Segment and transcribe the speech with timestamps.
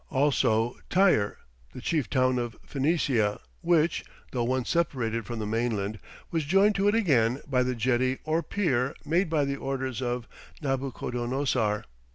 [0.09, 1.37] Also Tyre,
[1.73, 5.99] the chief town of Phoenicia, which, though once separated from the mainland,
[6.31, 10.27] was joined to it again by the jetty or pier made by the orders of
[10.59, 11.83] Nabuchodonosor.